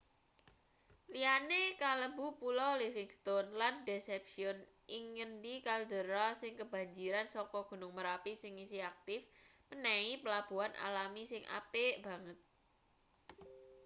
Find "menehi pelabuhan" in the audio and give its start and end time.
9.69-10.73